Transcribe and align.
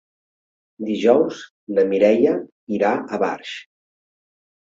Dijous 0.85 1.43
na 1.77 1.83
Mireia 1.89 2.31
irà 2.79 2.95
a 2.95 3.21
Barx. 3.25 3.53